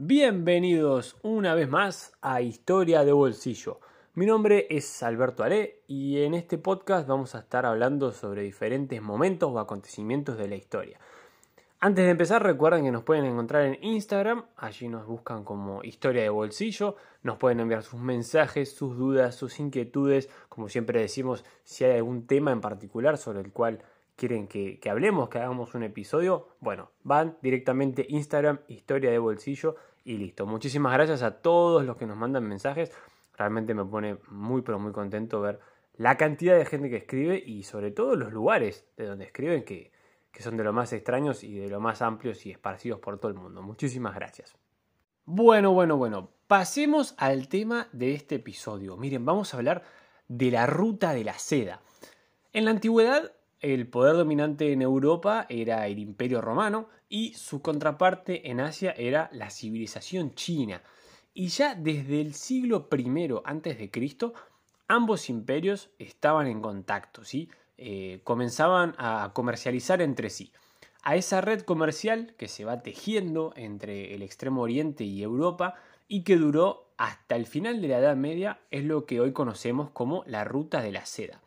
Bienvenidos 0.00 1.16
una 1.22 1.56
vez 1.56 1.68
más 1.68 2.12
a 2.22 2.40
Historia 2.40 3.04
de 3.04 3.10
Bolsillo. 3.10 3.80
Mi 4.14 4.26
nombre 4.26 4.68
es 4.70 5.02
Alberto 5.02 5.42
Ale 5.42 5.80
y 5.88 6.22
en 6.22 6.34
este 6.34 6.56
podcast 6.56 7.08
vamos 7.08 7.34
a 7.34 7.40
estar 7.40 7.66
hablando 7.66 8.12
sobre 8.12 8.42
diferentes 8.42 9.02
momentos 9.02 9.50
o 9.52 9.58
acontecimientos 9.58 10.38
de 10.38 10.46
la 10.46 10.54
historia. 10.54 11.00
Antes 11.80 12.04
de 12.04 12.12
empezar, 12.12 12.44
recuerden 12.44 12.84
que 12.84 12.92
nos 12.92 13.02
pueden 13.02 13.24
encontrar 13.24 13.64
en 13.64 13.82
Instagram, 13.82 14.44
allí 14.56 14.86
nos 14.86 15.04
buscan 15.04 15.42
como 15.42 15.82
Historia 15.82 16.22
de 16.22 16.28
Bolsillo, 16.28 16.94
nos 17.24 17.38
pueden 17.38 17.58
enviar 17.58 17.82
sus 17.82 17.98
mensajes, 17.98 18.72
sus 18.72 18.96
dudas, 18.96 19.34
sus 19.34 19.58
inquietudes, 19.58 20.28
como 20.48 20.68
siempre 20.68 21.00
decimos, 21.00 21.44
si 21.64 21.82
hay 21.82 21.96
algún 21.96 22.28
tema 22.28 22.52
en 22.52 22.60
particular 22.60 23.18
sobre 23.18 23.40
el 23.40 23.50
cual 23.50 23.80
quieren 24.18 24.48
que, 24.48 24.78
hablemos, 24.90 25.30
que 25.30 25.38
hagamos 25.38 25.74
un 25.74 25.84
episodio, 25.84 26.48
bueno, 26.60 26.90
van 27.04 27.38
directamente 27.40 28.04
Instagram, 28.08 28.60
Historia 28.68 29.10
de 29.10 29.18
Bolsillo 29.18 29.76
y 30.04 30.18
listo. 30.18 30.44
Muchísimas 30.44 30.92
gracias 30.92 31.22
a 31.22 31.40
todos 31.40 31.84
los 31.86 31.96
que 31.96 32.06
nos 32.06 32.18
mandan 32.18 32.46
mensajes, 32.46 32.92
realmente 33.36 33.72
me 33.72 33.84
pone 33.84 34.18
muy 34.28 34.62
pero 34.62 34.78
muy 34.78 34.92
contento 34.92 35.40
ver 35.40 35.60
la 35.94 36.16
cantidad 36.16 36.58
de 36.58 36.66
gente 36.66 36.90
que 36.90 36.96
escribe 36.96 37.42
y 37.44 37.62
sobre 37.62 37.92
todo 37.92 38.16
los 38.16 38.32
lugares 38.32 38.86
de 38.96 39.06
donde 39.06 39.24
escriben 39.24 39.64
que 39.64 39.92
que 40.38 40.42
son 40.42 40.56
de 40.56 40.64
lo 40.64 40.72
más 40.72 40.92
extraños 40.92 41.42
y 41.42 41.58
de 41.58 41.68
lo 41.68 41.80
más 41.80 42.02
amplios 42.02 42.46
y 42.46 42.50
esparcidos 42.50 43.00
por 43.00 43.18
todo 43.18 43.30
el 43.30 43.36
mundo. 43.36 43.62
Muchísimas 43.62 44.14
gracias. 44.14 44.54
Bueno, 45.24 45.72
bueno, 45.72 45.96
bueno, 45.96 46.30
pasemos 46.46 47.14
al 47.18 47.48
tema 47.48 47.88
de 47.92 48.14
este 48.14 48.36
episodio. 48.36 48.96
Miren, 48.96 49.24
vamos 49.24 49.52
a 49.52 49.56
hablar 49.56 49.82
de 50.28 50.50
la 50.50 50.66
ruta 50.66 51.12
de 51.12 51.24
la 51.24 51.38
seda. 51.38 51.80
En 52.52 52.64
la 52.64 52.70
antigüedad, 52.70 53.32
el 53.60 53.88
poder 53.88 54.16
dominante 54.16 54.72
en 54.72 54.82
Europa 54.82 55.46
era 55.48 55.86
el 55.86 55.98
imperio 55.98 56.40
romano 56.40 56.88
y 57.08 57.34
su 57.34 57.60
contraparte 57.60 58.50
en 58.50 58.60
Asia 58.60 58.92
era 58.96 59.28
la 59.32 59.50
civilización 59.50 60.34
china. 60.34 60.82
Y 61.34 61.48
ya 61.48 61.74
desde 61.74 62.20
el 62.20 62.34
siglo 62.34 62.88
I 62.90 63.88
Cristo, 63.88 64.34
ambos 64.86 65.28
imperios 65.28 65.90
estaban 65.98 66.46
en 66.46 66.60
contacto, 66.60 67.24
¿sí? 67.24 67.48
Eh, 67.76 68.20
comenzaban 68.24 68.94
a 68.98 69.30
comercializar 69.34 70.02
entre 70.02 70.30
sí. 70.30 70.52
A 71.02 71.16
esa 71.16 71.40
red 71.40 71.62
comercial 71.62 72.34
que 72.36 72.48
se 72.48 72.64
va 72.64 72.82
tejiendo 72.82 73.52
entre 73.56 74.14
el 74.14 74.22
Extremo 74.22 74.62
Oriente 74.62 75.04
y 75.04 75.22
Europa 75.22 75.74
y 76.08 76.22
que 76.22 76.36
duró 76.36 76.88
hasta 76.96 77.36
el 77.36 77.46
final 77.46 77.80
de 77.80 77.88
la 77.88 77.98
Edad 77.98 78.16
Media 78.16 78.58
es 78.70 78.84
lo 78.84 79.06
que 79.06 79.20
hoy 79.20 79.32
conocemos 79.32 79.90
como 79.90 80.24
la 80.26 80.44
Ruta 80.44 80.82
de 80.82 80.90
la 80.90 81.06
Seda. 81.06 81.40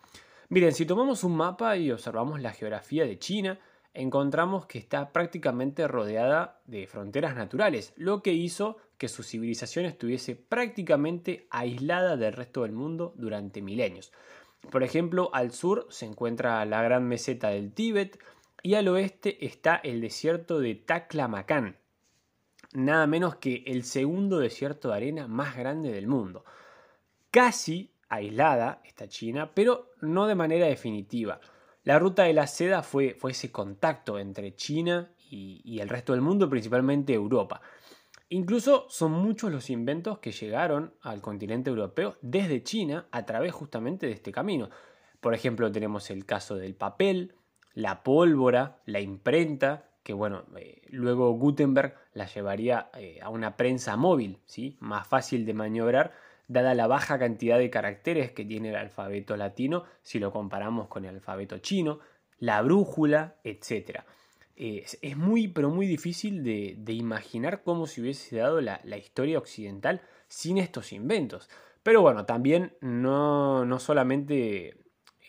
Miren, 0.51 0.73
si 0.73 0.85
tomamos 0.85 1.23
un 1.23 1.37
mapa 1.37 1.77
y 1.77 1.91
observamos 1.91 2.41
la 2.41 2.51
geografía 2.51 3.05
de 3.05 3.17
China, 3.17 3.57
encontramos 3.93 4.65
que 4.65 4.79
está 4.79 5.13
prácticamente 5.13 5.87
rodeada 5.87 6.59
de 6.65 6.87
fronteras 6.87 7.37
naturales, 7.37 7.93
lo 7.95 8.21
que 8.21 8.33
hizo 8.33 8.75
que 8.97 9.07
su 9.07 9.23
civilización 9.23 9.85
estuviese 9.85 10.35
prácticamente 10.35 11.47
aislada 11.51 12.17
del 12.17 12.33
resto 12.33 12.63
del 12.63 12.73
mundo 12.73 13.13
durante 13.15 13.61
milenios. 13.61 14.11
Por 14.69 14.83
ejemplo, 14.83 15.29
al 15.31 15.53
sur 15.53 15.87
se 15.89 16.05
encuentra 16.05 16.65
la 16.65 16.83
gran 16.83 17.07
meseta 17.07 17.47
del 17.47 17.71
Tíbet 17.71 18.19
y 18.61 18.73
al 18.73 18.89
oeste 18.89 19.45
está 19.45 19.77
el 19.77 20.01
desierto 20.01 20.59
de 20.59 20.75
Taklamakan, 20.75 21.77
nada 22.73 23.07
menos 23.07 23.37
que 23.37 23.63
el 23.67 23.85
segundo 23.85 24.39
desierto 24.39 24.89
de 24.89 24.95
arena 24.95 25.29
más 25.29 25.55
grande 25.55 25.93
del 25.93 26.07
mundo. 26.07 26.43
Casi 27.31 27.93
aislada 28.11 28.81
está 28.85 29.07
China, 29.07 29.51
pero 29.53 29.93
no 30.01 30.27
de 30.27 30.35
manera 30.35 30.67
definitiva. 30.67 31.39
La 31.83 31.97
ruta 31.97 32.23
de 32.23 32.33
la 32.33 32.45
seda 32.45 32.83
fue, 32.83 33.17
ese 33.29 33.51
contacto 33.51 34.19
entre 34.19 34.55
China 34.55 35.11
y 35.29 35.79
el 35.79 35.89
resto 35.89 36.11
del 36.13 36.21
mundo, 36.21 36.49
principalmente 36.49 37.13
Europa. 37.13 37.61
Incluso 38.33 38.85
son 38.87 39.11
muchos 39.11 39.51
los 39.51 39.69
inventos 39.69 40.19
que 40.19 40.31
llegaron 40.31 40.93
al 41.01 41.19
continente 41.19 41.69
europeo 41.69 42.15
desde 42.21 42.63
China 42.63 43.07
a 43.11 43.25
través 43.25 43.51
justamente 43.51 44.05
de 44.05 44.13
este 44.13 44.31
camino. 44.31 44.69
Por 45.19 45.33
ejemplo, 45.33 45.69
tenemos 45.69 46.09
el 46.09 46.25
caso 46.25 46.55
del 46.55 46.73
papel, 46.73 47.35
la 47.73 48.03
pólvora, 48.03 48.79
la 48.85 49.01
imprenta, 49.01 49.89
que 50.03 50.13
bueno, 50.13 50.45
eh, 50.57 50.81
luego 50.91 51.33
Gutenberg 51.33 51.93
la 52.13 52.25
llevaría 52.25 52.89
eh, 52.97 53.19
a 53.21 53.27
una 53.27 53.57
prensa 53.57 53.97
móvil, 53.97 54.39
¿sí? 54.45 54.77
más 54.79 55.05
fácil 55.05 55.45
de 55.45 55.53
maniobrar, 55.53 56.13
dada 56.51 56.73
la 56.73 56.87
baja 56.87 57.17
cantidad 57.19 57.57
de 57.57 57.69
caracteres 57.69 58.31
que 58.31 58.45
tiene 58.45 58.69
el 58.69 58.75
alfabeto 58.75 59.37
latino 59.37 59.83
si 60.01 60.19
lo 60.19 60.31
comparamos 60.31 60.87
con 60.87 61.05
el 61.05 61.15
alfabeto 61.15 61.59
chino, 61.59 61.99
la 62.39 62.61
brújula, 62.61 63.35
etc 63.43 64.01
es, 64.61 65.17
muy, 65.17 65.47
pero 65.47 65.69
muy 65.69 65.87
difícil 65.87 66.43
de, 66.43 66.93
imaginar 66.93 67.63
cómo 67.63 67.87
se 67.87 68.01
hubiese 68.01 68.37
dado 68.37 68.61
la, 68.61 68.79
historia 68.97 69.37
occidental 69.37 70.01
sin 70.27 70.57
estos 70.57 70.93
inventos. 70.93 71.49
Pero 71.83 72.01
bueno, 72.01 72.25
también 72.25 72.75
no, 72.79 73.65
no 73.65 73.79
solamente 73.79 74.77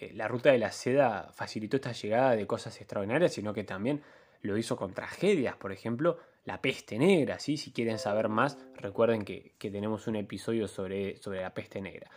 eh, 0.01 0.13
la 0.15 0.29
ruta 0.29 0.53
de 0.53 0.59
la 0.59 0.71
seda 0.71 1.31
facilitó 1.33 1.77
esta 1.77 1.93
llegada 1.93 2.37
de 2.37 2.47
cosas 2.47 2.77
extraordinarias, 2.79 3.33
sino 3.33 3.55
que 3.55 3.65
también 3.65 4.03
lo 4.43 4.59
hizo 4.59 4.77
con 4.77 4.93
tragedias, 4.93 5.57
por 5.57 5.73
ejemplo, 5.73 6.19
la 6.45 6.61
peste 6.61 6.99
negra, 6.99 7.39
¿sí? 7.39 7.57
Si 7.57 7.73
quieren 7.73 7.99
saber 7.99 8.29
más, 8.29 8.59
recuerden 8.75 9.25
que, 9.25 9.55
tenemos 9.59 10.07
un 10.07 10.17
episodio 10.17 10.69
sobre, 10.69 11.17
sobre 11.19 11.41
la 11.41 11.55
peste 11.55 11.81
negra. 11.81 12.11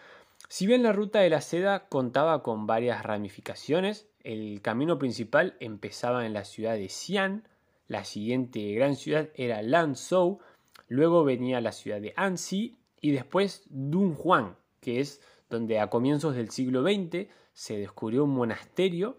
Si 0.50 0.68
bien 0.68 0.84
la 0.84 0.94
ruta 0.94 1.20
de 1.20 1.30
la 1.30 1.42
seda 1.42 1.88
contaba 1.88 2.44
con 2.44 2.68
varias 2.68 3.04
ramificaciones, 3.04 4.08
el 4.24 4.62
camino 4.62 4.98
principal 4.98 5.56
empezaba 5.60 6.26
en 6.26 6.34
la 6.34 6.46
ciudad 6.46 6.74
de 6.74 6.90
Xi'an, 6.90 7.48
la 7.88 8.04
siguiente 8.04 8.74
gran 8.74 8.96
ciudad 8.96 9.30
era 9.36 9.62
Lanzhou, 9.62 10.40
luego 10.88 11.24
venía 11.24 11.62
la 11.62 11.72
ciudad 11.72 12.02
de 12.02 12.14
Anxi 12.16 12.78
y 13.00 13.12
después 13.12 13.64
Dunhuang, 13.70 14.56
que 14.82 15.00
es 15.00 15.22
donde 15.50 15.80
a 15.80 15.90
comienzos 15.90 16.36
del 16.36 16.50
siglo 16.50 16.84
XX 16.84 17.28
se 17.54 17.78
descubrió 17.78 18.24
un 18.24 18.32
monasterio. 18.32 19.18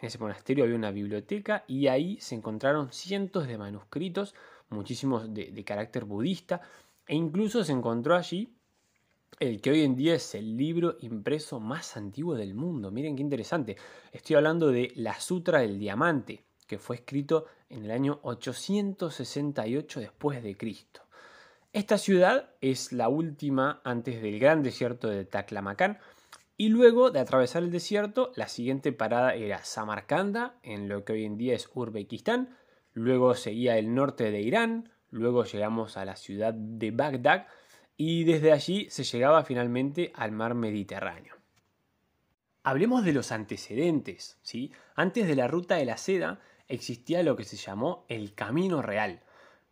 En 0.00 0.06
ese 0.06 0.18
monasterio 0.18 0.64
había 0.64 0.76
una 0.76 0.90
biblioteca 0.90 1.64
y 1.66 1.86
ahí 1.86 2.18
se 2.20 2.34
encontraron 2.34 2.92
cientos 2.92 3.46
de 3.46 3.56
manuscritos, 3.56 4.34
muchísimos 4.68 5.32
de, 5.32 5.64
carácter 5.64 6.04
budista, 6.04 6.60
e 7.06 7.14
incluso 7.14 7.64
se 7.64 7.72
encontró 7.72 8.14
allí 8.14 8.52
el 9.38 9.60
que 9.60 9.70
hoy 9.70 9.82
en 9.82 9.96
día 9.96 10.14
es 10.14 10.34
el 10.34 10.56
libro 10.56 10.96
impreso 11.00 11.60
más 11.60 11.96
antiguo 11.96 12.34
del 12.34 12.54
mundo. 12.54 12.90
Miren 12.90 13.16
qué 13.16 13.22
interesante. 13.22 13.76
Estoy 14.12 14.36
hablando 14.36 14.70
de 14.70 14.92
La 14.96 15.18
Sutra 15.20 15.60
del 15.60 15.78
Diamante, 15.78 16.42
que 16.66 16.78
fue 16.78 16.96
escrito 16.96 17.46
en 17.68 17.84
el 17.84 17.90
año 17.90 18.18
868 18.22 20.00
después 20.00 20.42
de 20.42 20.56
Cristo. 20.56 21.02
Esta 21.72 21.98
ciudad 21.98 22.50
es 22.60 22.92
la 22.92 23.08
última 23.08 23.80
antes 23.84 24.22
del 24.22 24.38
gran 24.38 24.62
desierto 24.62 25.08
de 25.08 25.26
Taklamakan 25.26 25.98
y 26.56 26.68
luego 26.70 27.10
de 27.10 27.20
atravesar 27.20 27.62
el 27.62 27.70
desierto, 27.70 28.32
la 28.34 28.48
siguiente 28.48 28.92
parada 28.92 29.34
era 29.34 29.64
Samarcanda, 29.64 30.58
en 30.62 30.88
lo 30.88 31.04
que 31.04 31.12
hoy 31.12 31.24
en 31.24 31.36
día 31.36 31.54
es 31.54 31.68
Uzbekistán, 31.74 32.56
luego 32.94 33.34
seguía 33.34 33.76
el 33.76 33.94
norte 33.94 34.30
de 34.30 34.40
Irán, 34.40 34.90
luego 35.10 35.44
llegamos 35.44 35.96
a 35.96 36.04
la 36.04 36.16
ciudad 36.16 36.54
de 36.54 36.90
Bagdad 36.90 37.46
y 37.96 38.24
desde 38.24 38.52
allí 38.52 38.88
se 38.90 39.04
llegaba 39.04 39.44
finalmente 39.44 40.12
al 40.14 40.32
mar 40.32 40.54
Mediterráneo. 40.54 41.34
Hablemos 42.62 43.04
de 43.04 43.12
los 43.12 43.32
antecedentes. 43.32 44.38
¿sí? 44.42 44.72
Antes 44.94 45.28
de 45.28 45.36
la 45.36 45.48
ruta 45.48 45.76
de 45.76 45.84
la 45.84 45.96
seda 45.96 46.40
existía 46.68 47.22
lo 47.22 47.36
que 47.36 47.44
se 47.44 47.56
llamó 47.56 48.04
el 48.08 48.34
Camino 48.34 48.82
Real. 48.82 49.20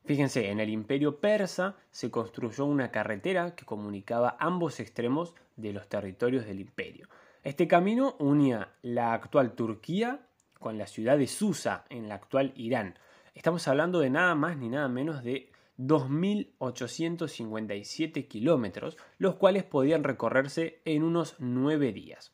Fíjense, 0.04 0.50
en 0.50 0.60
el 0.60 0.68
imperio 0.68 1.18
persa 1.18 1.76
se 1.90 2.10
construyó 2.10 2.66
una 2.66 2.90
carretera 2.90 3.54
que 3.54 3.64
comunicaba 3.64 4.36
ambos 4.38 4.78
extremos 4.80 5.34
de 5.56 5.72
los 5.72 5.88
territorios 5.88 6.46
del 6.46 6.60
imperio. 6.60 7.08
Este 7.42 7.68
camino 7.68 8.16
unía 8.18 8.72
la 8.82 9.12
actual 9.12 9.52
Turquía 9.52 10.26
con 10.58 10.78
la 10.78 10.86
ciudad 10.86 11.18
de 11.18 11.26
Susa 11.26 11.84
en 11.90 12.08
la 12.08 12.14
actual 12.14 12.52
Irán. 12.56 12.98
Estamos 13.34 13.68
hablando 13.68 14.00
de 14.00 14.10
nada 14.10 14.34
más 14.34 14.56
ni 14.56 14.68
nada 14.68 14.88
menos 14.88 15.22
de 15.22 15.52
2.857 15.78 18.28
kilómetros, 18.28 18.96
los 19.18 19.34
cuales 19.34 19.64
podían 19.64 20.04
recorrerse 20.04 20.80
en 20.84 21.02
unos 21.02 21.34
nueve 21.38 21.92
días. 21.92 22.32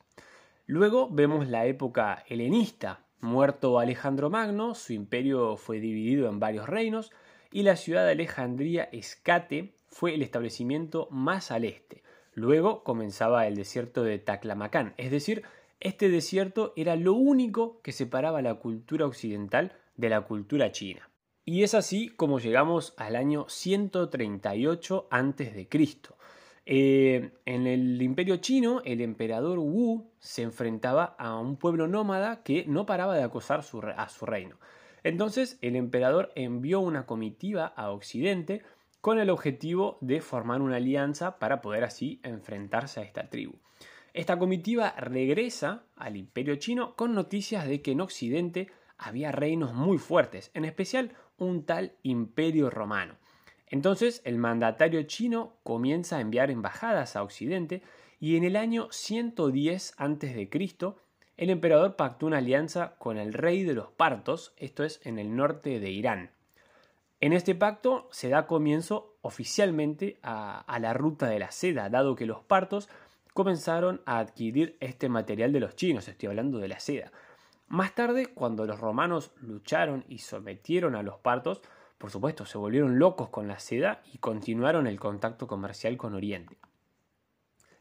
Luego 0.67 1.09
vemos 1.11 1.49
la 1.49 1.65
época 1.67 2.23
helenista. 2.29 3.01
Muerto 3.21 3.81
Alejandro 3.81 4.31
Magno, 4.31 4.75
su 4.75 4.93
imperio 4.93 5.57
fue 5.57 5.81
dividido 5.81 6.29
en 6.29 6.39
varios 6.39 6.69
reinos 6.69 7.11
y 7.51 7.65
la 7.65 7.75
ciudad 7.77 8.05
de 8.05 8.13
Alejandría 8.13 8.85
Escate 8.93 9.75
fue 9.89 10.15
el 10.15 10.23
establecimiento 10.23 11.09
más 11.11 11.51
al 11.51 11.65
este. 11.65 12.05
Luego 12.33 12.85
comenzaba 12.85 13.47
el 13.47 13.57
desierto 13.57 14.03
de 14.05 14.19
Taclamacán, 14.19 14.95
es 14.97 15.11
decir, 15.11 15.43
este 15.81 16.11
desierto 16.11 16.73
era 16.77 16.95
lo 16.95 17.15
único 17.15 17.81
que 17.83 17.93
separaba 17.93 18.43
la 18.43 18.57
cultura 18.57 19.07
occidental 19.07 19.73
de 19.97 20.11
la 20.11 20.21
cultura 20.23 20.73
china. 20.73 21.11
Y 21.45 21.63
es 21.63 21.75
así 21.75 22.11
como 22.11 22.39
llegamos 22.39 22.95
al 22.97 23.17
año 23.17 23.47
138 23.49 25.09
a.C. 25.11 25.69
Eh, 26.67 27.33
en 27.47 27.67
el 27.67 28.01
imperio 28.03 28.37
chino, 28.37 28.83
el 28.85 29.01
emperador 29.01 29.59
Wu 29.59 30.13
se 30.19 30.43
enfrentaba 30.43 31.17
a 31.19 31.37
un 31.39 31.57
pueblo 31.57 31.89
nómada 31.89 32.43
que 32.43 32.65
no 32.67 32.85
paraba 32.87 33.17
de 33.17 33.23
acosar 33.23 33.61
a 33.61 34.09
su 34.09 34.27
reino. 34.27 34.57
Entonces 35.03 35.59
el 35.63 35.77
emperador 35.77 36.31
envió 36.35 36.81
una 36.81 37.07
comitiva 37.07 37.67
a 37.67 37.91
Occidente 37.91 38.63
con 39.01 39.19
el 39.19 39.31
objetivo 39.31 39.99
de 40.01 40.21
formar 40.21 40.61
una 40.61 40.77
alianza 40.77 41.39
para 41.39 41.61
poder 41.61 41.85
así 41.85 42.21
enfrentarse 42.23 43.01
a 43.01 43.03
esta 43.03 43.29
tribu. 43.31 43.55
Esta 44.13 44.39
comitiva 44.39 44.95
regresa 44.99 45.85
al 45.97 46.17
imperio 46.17 46.57
chino 46.57 46.97
con 46.97 47.15
noticias 47.15 47.67
de 47.67 47.81
que 47.81 47.93
en 47.93 48.01
Occidente 48.01 48.69
había 48.99 49.33
reinos 49.33 49.73
muy 49.73 49.99
fuertes, 49.99 50.51
en 50.53 50.65
especial 50.65 51.13
un 51.39 51.65
tal 51.65 51.93
imperio 52.03 52.71
romano. 52.71 53.17
Entonces 53.67 54.21
el 54.25 54.37
mandatario 54.37 55.03
chino 55.05 55.55
comienza 55.63 56.17
a 56.17 56.21
enviar 56.21 56.51
embajadas 56.51 57.15
a 57.17 57.23
Occidente 57.23 57.83
y 58.19 58.37
en 58.37 58.45
el 58.45 58.57
año 58.57 58.89
110 58.91 59.95
a.C. 59.97 60.51
el 61.37 61.51
emperador 61.51 61.97
pactó 61.97 62.27
una 62.27 62.39
alianza 62.39 62.97
con 62.99 63.17
el 63.17 63.33
rey 63.33 63.63
de 63.63 63.75
los 63.75 63.91
partos, 63.93 64.53
esto 64.57 64.85
es 64.85 65.01
en 65.05 65.19
el 65.19 65.35
norte 65.37 65.79
de 65.79 65.91
Irán. 65.91 66.33
En 67.23 67.35
este 67.35 67.55
pacto 67.55 68.09
se 68.13 68.31
da 68.31 68.47
comienzo 68.47 69.15
oficialmente 69.21 70.19
a, 70.23 70.65
la 70.81 70.95
ruta 70.95 71.27
de 71.27 71.39
la 71.39 71.51
seda, 71.51 71.91
dado 71.91 72.17
que 72.17 72.25
los 72.25 72.43
partos 72.43 72.89
comenzaron 73.35 74.01
a 74.07 74.19
adquirir 74.19 74.79
este 74.81 75.11
material 75.11 75.53
de 75.53 75.61
los 75.61 75.77
chinos, 75.77 76.09
estoy 76.09 76.31
hablando 76.31 76.59
de 76.59 76.69
la 76.69 76.81
seda. 76.81 77.13
Más 77.69 77.95
tarde, 77.95 78.29
cuando 78.29 78.65
los 78.65 78.81
romanos 78.81 79.33
lucharon 79.43 80.05
y 80.09 80.19
sometieron 80.19 80.97
a 80.97 81.03
los 81.03 81.19
partos, 81.19 81.61
por 81.99 82.11
supuesto, 82.11 82.47
se 82.47 82.57
volvieron 82.57 82.99
locos 82.99 83.29
con 83.29 83.47
la 83.47 83.59
seda 83.59 84.01
y 84.15 84.19
continuaron 84.19 84.87
el 84.87 84.99
contacto 84.99 85.47
comercial 85.47 85.99
con 85.99 86.15
Oriente. 86.15 86.57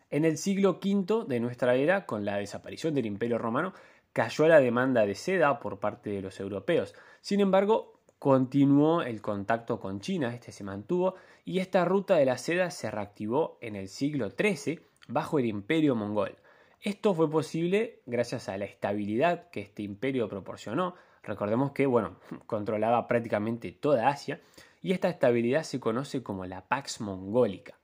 En 0.09 0.25
el 0.25 0.37
siglo 0.37 0.79
V 0.83 1.25
de 1.27 1.39
nuestra 1.39 1.75
era, 1.75 2.05
con 2.05 2.25
la 2.25 2.35
desaparición 2.35 2.93
del 2.93 3.05
Imperio 3.05 3.37
Romano, 3.37 3.73
cayó 4.11 4.47
la 4.49 4.59
demanda 4.59 5.05
de 5.05 5.15
seda 5.15 5.59
por 5.59 5.79
parte 5.79 6.09
de 6.09 6.21
los 6.21 6.39
europeos. 6.41 6.93
Sin 7.21 7.39
embargo, 7.39 7.98
continuó 8.19 9.01
el 9.01 9.21
contacto 9.21 9.79
con 9.79 10.01
China, 10.01 10.33
este 10.33 10.51
se 10.51 10.65
mantuvo, 10.65 11.15
y 11.45 11.59
esta 11.59 11.85
ruta 11.85 12.17
de 12.17 12.25
la 12.25 12.37
seda 12.37 12.69
se 12.69 12.91
reactivó 12.91 13.57
en 13.61 13.75
el 13.77 13.87
siglo 13.87 14.29
XIII 14.29 14.81
bajo 15.07 15.39
el 15.39 15.45
Imperio 15.45 15.95
Mongol. 15.95 16.37
Esto 16.81 17.13
fue 17.13 17.29
posible 17.29 18.01
gracias 18.05 18.49
a 18.49 18.57
la 18.57 18.65
estabilidad 18.65 19.49
que 19.49 19.61
este 19.61 19.83
imperio 19.83 20.29
proporcionó. 20.29 20.95
Recordemos 21.23 21.71
que, 21.71 21.85
bueno, 21.85 22.17
controlaba 22.45 23.07
prácticamente 23.07 23.71
toda 23.71 24.09
Asia, 24.09 24.41
y 24.81 24.91
esta 24.91 25.09
estabilidad 25.09 25.63
se 25.63 25.79
conoce 25.79 26.21
como 26.21 26.45
la 26.45 26.67
Pax 26.67 27.01
Mongólica. 27.01 27.75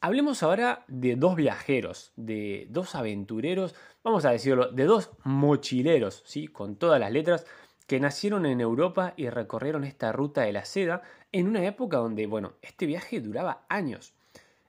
Hablemos 0.00 0.42
ahora 0.42 0.84
de 0.88 1.16
dos 1.16 1.36
viajeros, 1.36 2.12
de 2.16 2.66
dos 2.70 2.94
aventureros, 2.94 3.74
vamos 4.04 4.24
a 4.24 4.30
decirlo, 4.30 4.70
de 4.70 4.84
dos 4.84 5.10
mochileros, 5.24 6.22
¿sí? 6.26 6.48
con 6.48 6.76
todas 6.76 7.00
las 7.00 7.10
letras, 7.10 7.46
que 7.86 8.00
nacieron 8.00 8.46
en 8.46 8.60
Europa 8.60 9.14
y 9.16 9.28
recorrieron 9.28 9.84
esta 9.84 10.12
ruta 10.12 10.42
de 10.42 10.52
la 10.52 10.64
seda 10.64 11.02
en 11.32 11.48
una 11.48 11.64
época 11.64 11.98
donde, 11.98 12.26
bueno, 12.26 12.54
este 12.62 12.86
viaje 12.86 13.20
duraba 13.20 13.64
años. 13.68 14.14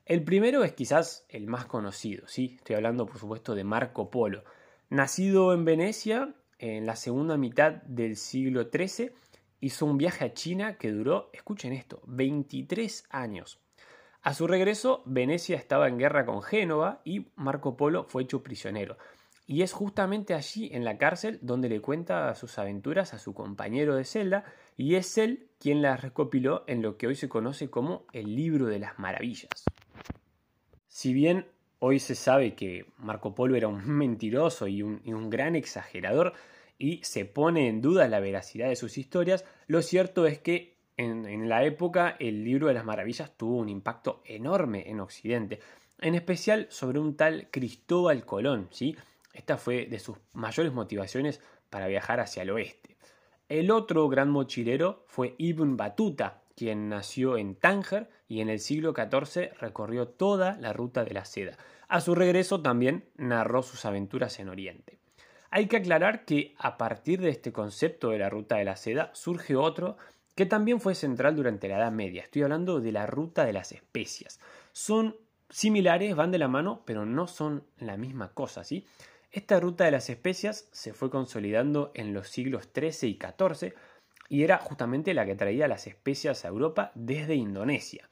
El 0.05 0.23
primero 0.23 0.63
es 0.63 0.73
quizás 0.73 1.25
el 1.29 1.47
más 1.47 1.65
conocido, 1.65 2.27
¿sí? 2.27 2.55
Estoy 2.57 2.75
hablando, 2.75 3.05
por 3.05 3.17
supuesto, 3.17 3.55
de 3.55 3.63
Marco 3.63 4.09
Polo. 4.09 4.43
Nacido 4.89 5.53
en 5.53 5.65
Venecia 5.65 6.33
en 6.59 6.85
la 6.85 6.95
segunda 6.95 7.37
mitad 7.37 7.73
del 7.83 8.15
siglo 8.15 8.69
XIII, 8.71 9.11
hizo 9.59 9.85
un 9.85 9.97
viaje 9.97 10.25
a 10.25 10.33
China 10.33 10.77
que 10.77 10.91
duró, 10.91 11.29
escuchen 11.33 11.73
esto, 11.73 12.01
23 12.05 13.05
años. 13.09 13.59
A 14.21 14.33
su 14.33 14.47
regreso, 14.47 15.03
Venecia 15.05 15.55
estaba 15.55 15.87
en 15.87 15.97
guerra 15.97 16.25
con 16.25 16.41
Génova 16.41 17.01
y 17.03 17.27
Marco 17.35 17.77
Polo 17.77 18.05
fue 18.05 18.23
hecho 18.23 18.43
prisionero. 18.43 18.97
Y 19.49 19.61
es 19.61 19.71
justamente 19.71 20.33
allí, 20.33 20.69
en 20.73 20.83
la 20.83 20.97
cárcel, 20.97 21.39
donde 21.41 21.69
le 21.69 21.79
cuenta 21.79 22.35
sus 22.35 22.59
aventuras 22.59 23.13
a 23.13 23.17
su 23.17 23.33
compañero 23.33 23.95
de 23.95 24.03
celda, 24.03 24.43
y 24.75 24.95
es 24.95 25.17
él 25.17 25.47
quien 25.57 25.81
las 25.81 26.01
recopiló 26.01 26.65
en 26.67 26.81
lo 26.81 26.97
que 26.97 27.07
hoy 27.07 27.15
se 27.15 27.29
conoce 27.29 27.69
como 27.69 28.05
el 28.11 28.35
Libro 28.35 28.65
de 28.65 28.79
las 28.79 28.99
Maravillas. 28.99 29.63
Si 30.89 31.13
bien 31.13 31.45
hoy 31.79 31.99
se 31.99 32.13
sabe 32.13 32.55
que 32.55 32.87
Marco 32.97 33.35
Polo 33.35 33.55
era 33.55 33.69
un 33.69 33.87
mentiroso 33.87 34.67
y 34.67 34.81
un, 34.81 35.29
gran 35.29 35.55
exagerador, 35.55 36.33
y 36.77 37.01
se 37.03 37.23
pone 37.23 37.69
en 37.69 37.81
duda 37.81 38.09
la 38.09 38.19
veracidad 38.19 38.67
de 38.67 38.75
sus 38.75 38.97
historias, 38.97 39.45
lo 39.67 39.81
cierto 39.81 40.27
es 40.27 40.39
que 40.39 40.75
en, 40.97 41.47
la 41.47 41.63
época 41.63 42.17
el 42.19 42.43
libro 42.43 42.67
de 42.67 42.73
las 42.73 42.83
maravillas 42.83 43.31
tuvo 43.37 43.57
un 43.57 43.69
impacto 43.69 44.21
enorme 44.25 44.89
en 44.89 44.99
Occidente, 44.99 45.59
en 46.01 46.15
especial 46.15 46.67
sobre 46.69 46.99
un 46.99 47.15
tal 47.15 47.47
Cristóbal 47.49 48.25
Colón, 48.25 48.67
¿sí? 48.71 48.95
Esta 49.37 49.57
fue 49.57 49.85
de 49.85 49.99
sus 49.99 50.17
mayores 50.33 50.73
motivaciones 50.73 51.41
para 51.69 51.87
viajar 51.87 52.19
hacia 52.19 52.41
el 52.41 52.49
oeste. 52.49 52.97
El 53.49 53.69
otro 53.69 54.09
gran 54.09 54.31
mochilero 54.31 55.03
fue 55.05 55.35
Ibn 55.37 55.77
Batuta, 55.77 56.41
quien 56.55 56.89
nació 56.89 57.37
en 57.37 57.55
Tánger 57.55 58.09
y 58.27 58.41
en 58.41 58.49
el 58.49 58.59
siglo 58.59 58.93
XIV 58.93 59.51
recorrió 59.59 60.07
toda 60.07 60.57
la 60.57 60.73
ruta 60.73 61.05
de 61.05 61.13
la 61.13 61.23
seda. 61.23 61.55
A 61.87 62.01
su 62.01 62.15
regreso 62.15 62.61
también 62.61 63.05
narró 63.15 63.61
sus 63.61 63.85
aventuras 63.85 64.39
en 64.39 64.49
Oriente. 64.49 64.97
Hay 65.51 65.67
que 65.67 65.77
aclarar 65.77 66.25
que 66.25 66.55
a 66.57 66.77
partir 66.77 67.21
de 67.21 67.29
este 67.29 67.53
concepto 67.53 68.09
de 68.09 68.17
la 68.17 68.29
ruta 68.29 68.57
de 68.57 68.65
la 68.65 68.75
seda 68.75 69.11
surge 69.13 69.55
otro 69.55 69.97
que 70.35 70.47
también 70.47 70.81
fue 70.81 70.95
central 70.95 71.35
durante 71.35 71.67
la 71.67 71.77
Edad 71.77 71.91
Media. 71.91 72.23
Estoy 72.23 72.41
hablando 72.41 72.81
de 72.81 72.91
la 72.91 73.05
ruta 73.05 73.45
de 73.45 73.53
las 73.53 73.71
especias. 73.71 74.39
Son 74.73 75.15
similares, 75.49 76.15
van 76.15 76.31
de 76.31 76.37
la 76.39 76.47
mano, 76.47 76.81
pero 76.85 77.05
no 77.05 77.27
son 77.27 77.63
la 77.77 77.97
misma 77.97 78.33
cosa, 78.33 78.63
¿sí? 78.63 78.85
Esta 79.31 79.59
ruta 79.59 79.85
de 79.85 79.91
las 79.91 80.09
especias 80.09 80.69
se 80.71 80.93
fue 80.93 81.09
consolidando 81.09 81.91
en 81.93 82.13
los 82.13 82.29
siglos 82.29 82.69
XIII 82.73 83.09
y 83.09 83.19
XIV 83.19 83.73
y 84.29 84.43
era 84.43 84.57
justamente 84.57 85.13
la 85.13 85.25
que 85.25 85.35
traía 85.35 85.67
las 85.67 85.87
especias 85.87 86.45
a 86.45 86.49
Europa 86.49 86.91
desde 86.95 87.35
Indonesia. 87.35 88.09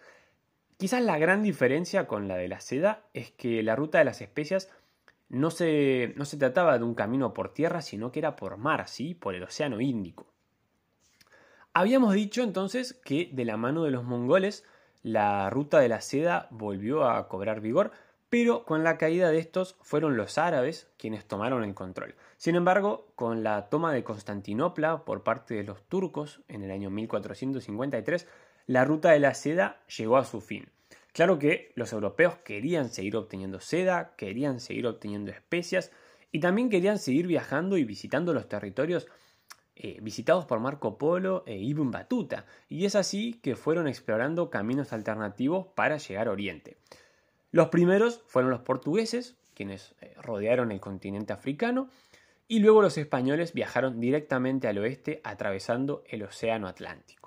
Quizás 0.77 1.01
la 1.01 1.17
gran 1.17 1.41
diferencia 1.41 2.05
con 2.05 2.27
la 2.27 2.35
de 2.35 2.49
la 2.49 2.59
seda 2.59 3.03
es 3.13 3.31
que 3.31 3.63
la 3.63 3.75
ruta 3.75 3.99
de 3.99 4.05
las 4.05 4.21
especias 4.21 4.69
no 5.29 5.51
se, 5.51 6.13
no 6.17 6.25
se 6.25 6.37
trataba 6.37 6.77
de 6.77 6.83
un 6.83 6.95
camino 6.95 7.33
por 7.33 7.53
tierra, 7.53 7.81
sino 7.81 8.11
que 8.11 8.19
era 8.19 8.35
por 8.35 8.57
mar, 8.57 8.87
¿sí? 8.87 9.13
por 9.13 9.35
el 9.35 9.43
Océano 9.43 9.79
Índico. 9.79 10.27
Habíamos 11.73 12.13
dicho 12.13 12.43
entonces 12.43 12.93
que 12.93 13.29
de 13.31 13.45
la 13.45 13.57
mano 13.57 13.83
de 13.83 13.91
los 13.91 14.03
mongoles 14.03 14.65
la 15.01 15.49
ruta 15.49 15.79
de 15.79 15.89
la 15.89 16.01
seda 16.01 16.47
volvió 16.51 17.07
a 17.07 17.27
cobrar 17.27 17.61
vigor, 17.61 17.91
pero 18.37 18.65
con 18.65 18.83
la 18.83 18.97
caída 18.97 19.31
de 19.31 19.39
estos 19.39 19.77
fueron 19.81 20.17
los 20.17 20.37
árabes 20.37 20.89
quienes 20.97 21.23
tomaron 21.23 21.63
el 21.63 21.73
control. 21.73 22.15
Sin 22.35 22.55
embargo, 22.55 23.07
con 23.15 23.43
la 23.43 23.69
toma 23.69 23.93
de 23.93 24.03
Constantinopla 24.03 25.05
por 25.05 25.23
parte 25.23 25.53
de 25.53 25.63
los 25.63 25.83
turcos 25.83 26.41
en 26.49 26.61
el 26.61 26.71
año 26.71 26.89
1453, 26.89 28.27
la 28.67 28.83
ruta 28.83 29.11
de 29.11 29.21
la 29.21 29.33
seda 29.35 29.79
llegó 29.87 30.17
a 30.17 30.25
su 30.25 30.41
fin. 30.41 30.67
Claro 31.13 31.39
que 31.39 31.71
los 31.75 31.93
europeos 31.93 32.35
querían 32.43 32.89
seguir 32.89 33.15
obteniendo 33.15 33.61
seda, 33.61 34.15
querían 34.17 34.59
seguir 34.59 34.85
obteniendo 34.85 35.31
especias 35.31 35.93
y 36.33 36.41
también 36.41 36.69
querían 36.69 36.99
seguir 36.99 37.27
viajando 37.27 37.77
y 37.77 37.85
visitando 37.85 38.33
los 38.33 38.49
territorios 38.49 39.07
eh, 39.77 39.99
visitados 40.01 40.43
por 40.43 40.59
Marco 40.59 40.97
Polo 40.97 41.45
e 41.47 41.55
Ibn 41.55 41.89
Batuta, 41.89 42.45
y 42.67 42.83
es 42.83 42.95
así 42.95 43.39
que 43.41 43.55
fueron 43.55 43.87
explorando 43.87 44.49
caminos 44.49 44.91
alternativos 44.91 45.67
para 45.73 45.95
llegar 45.95 46.27
a 46.27 46.31
Oriente. 46.31 46.75
Los 47.55 47.69
primeros 47.69 48.21
fueron 48.27 48.51
los 48.51 48.59
portugueses, 48.63 49.37
quienes 49.53 49.95
eh, 50.01 50.13
rodearon 50.21 50.73
el 50.73 50.81
continente 50.81 51.31
africano, 51.31 51.87
y 52.49 52.59
luego 52.59 52.81
los 52.81 52.97
españoles 52.97 53.53
viajaron 53.53 54.01
directamente 54.01 54.67
al 54.67 54.77
oeste 54.77 55.21
atravesando 55.23 56.03
el 56.09 56.23
Océano 56.23 56.67
Atlántico. 56.67 57.24